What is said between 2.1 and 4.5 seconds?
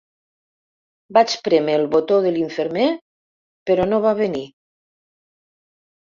de l'infermer, però no va venir.